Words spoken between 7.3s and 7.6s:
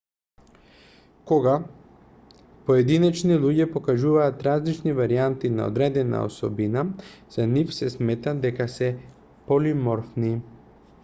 за